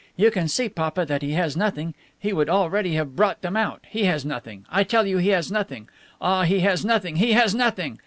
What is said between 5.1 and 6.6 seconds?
he has nothing. Ah,